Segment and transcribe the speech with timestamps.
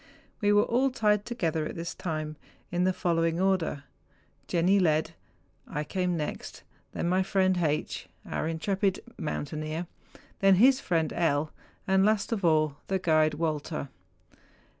[0.41, 2.35] We were all tied together at this time
[2.71, 5.11] in the following order:—Jenni led,
[5.67, 9.85] I came next, then my friend H., our intrepid mountaineer,
[10.39, 11.51] then his friend L.,
[11.85, 13.89] and last of all the guide Walter.